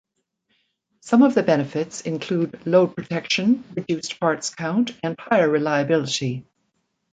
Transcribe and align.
Some 1.01 1.21
of 1.21 1.35
the 1.35 1.43
benefits 1.43 2.01
include 2.01 2.65
load 2.65 2.95
protection, 2.95 3.63
reduced 3.75 4.19
parts 4.19 4.49
count 4.49 4.95
and 5.03 5.15
higher 5.19 5.47
reliability. 5.47 6.43